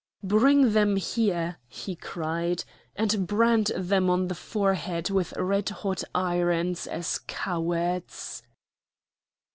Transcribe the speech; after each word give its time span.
"Bring 0.23 0.73
them 0.73 0.95
here!" 0.95 1.57
he 1.67 1.95
cried; 1.95 2.63
"and 2.95 3.27
brand 3.27 3.67
them 3.77 4.09
on 4.09 4.29
the 4.29 4.33
forehead 4.33 5.11
with 5.11 5.31
red 5.37 5.69
hot 5.69 6.03
irons 6.15 6.87
as 6.87 7.19
cowards!" 7.27 8.41